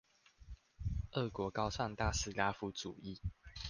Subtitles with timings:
[1.11, 3.19] 俄國高唱大斯拉夫主義